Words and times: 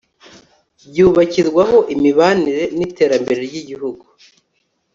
byubakirwaho 0.89 1.77
imibanire 1.93 2.63
n'iterambere 2.77 3.41
ry'igihugu 3.49 4.05